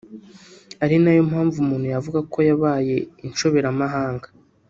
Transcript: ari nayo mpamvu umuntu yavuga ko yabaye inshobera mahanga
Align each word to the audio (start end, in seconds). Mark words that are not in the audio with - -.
ari 0.83 0.95
nayo 1.01 1.21
mpamvu 1.29 1.55
umuntu 1.59 1.85
yavuga 1.93 2.19
ko 2.31 2.37
yabaye 2.49 2.95
inshobera 3.25 3.69
mahanga 3.79 4.27